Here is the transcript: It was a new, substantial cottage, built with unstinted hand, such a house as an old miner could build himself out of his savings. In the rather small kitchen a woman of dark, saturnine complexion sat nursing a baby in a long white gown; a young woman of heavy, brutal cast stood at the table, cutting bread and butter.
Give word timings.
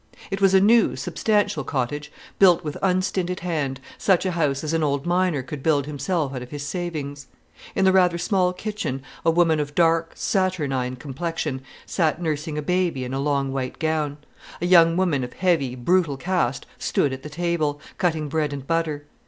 It 0.31 0.41
was 0.41 0.55
a 0.55 0.59
new, 0.59 0.95
substantial 0.95 1.63
cottage, 1.63 2.11
built 2.39 2.63
with 2.63 2.75
unstinted 2.81 3.41
hand, 3.41 3.79
such 3.99 4.25
a 4.25 4.31
house 4.31 4.63
as 4.63 4.73
an 4.73 4.81
old 4.81 5.05
miner 5.05 5.43
could 5.43 5.61
build 5.61 5.85
himself 5.85 6.33
out 6.33 6.41
of 6.41 6.49
his 6.49 6.65
savings. 6.65 7.27
In 7.75 7.85
the 7.85 7.91
rather 7.91 8.17
small 8.17 8.51
kitchen 8.51 9.03
a 9.23 9.29
woman 9.29 9.59
of 9.59 9.75
dark, 9.75 10.13
saturnine 10.15 10.95
complexion 10.95 11.61
sat 11.85 12.19
nursing 12.19 12.57
a 12.57 12.63
baby 12.63 13.03
in 13.03 13.13
a 13.13 13.19
long 13.19 13.53
white 13.53 13.77
gown; 13.77 14.17
a 14.59 14.65
young 14.65 14.97
woman 14.97 15.23
of 15.23 15.33
heavy, 15.33 15.75
brutal 15.75 16.17
cast 16.17 16.65
stood 16.79 17.13
at 17.13 17.21
the 17.21 17.29
table, 17.29 17.79
cutting 17.99 18.27
bread 18.27 18.53
and 18.53 18.65
butter. 18.65 19.05